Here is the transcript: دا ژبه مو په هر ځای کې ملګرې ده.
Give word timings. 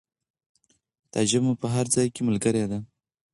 دا 1.11 1.19
ژبه 1.29 1.43
مو 1.45 1.53
په 1.61 1.67
هر 1.73 1.85
ځای 1.95 2.07
کې 2.13 2.21
ملګرې 2.27 2.63
ده. 2.71 2.79